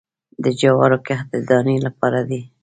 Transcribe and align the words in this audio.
د 0.43 0.45
جوارو 0.59 0.97
کښت 1.07 1.27
د 1.33 1.35
دانې 1.49 1.75
لپاره 1.85 2.19
دی 2.29 2.41